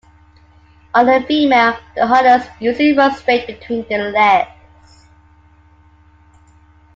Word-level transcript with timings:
On 0.95 1.07
a 1.07 1.21
female, 1.27 1.77
the 1.95 2.07
harness 2.07 2.47
usually 2.59 2.97
runs 2.97 3.19
straight 3.19 3.45
between 3.45 3.87
the 3.87 3.99
legs. 3.99 5.05